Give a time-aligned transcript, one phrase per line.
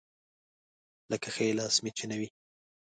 [1.11, 2.27] لکه ښی لاس مې چې نه وي.